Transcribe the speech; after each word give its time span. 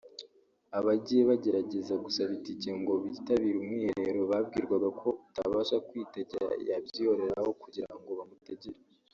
Abagiye 0.77 1.21
bagerageza 1.29 1.93
gusaba 2.05 2.31
itike 2.39 2.69
ngo 2.79 2.93
bitabire 3.03 3.57
umwiherero 3.59 4.21
babwirwaga 4.31 4.89
ko 4.99 5.07
utabasha 5.25 5.77
kwitegera 5.87 6.47
yabyihorera 6.69 7.35
aho 7.41 7.51
kugira 7.61 7.93
ngo 7.99 8.09
bamutegere 8.19 8.79